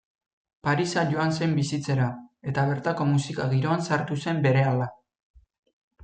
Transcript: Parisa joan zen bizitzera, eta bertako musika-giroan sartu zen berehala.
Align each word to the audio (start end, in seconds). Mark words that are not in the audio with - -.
Parisa 0.67 1.01
joan 1.09 1.33
zen 1.39 1.51
bizitzera, 1.57 2.07
eta 2.51 2.63
bertako 2.69 3.07
musika-giroan 3.09 3.85
sartu 3.89 4.17
zen 4.25 4.41
berehala. 4.47 4.89